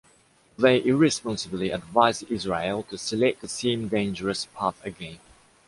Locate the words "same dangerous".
3.47-4.47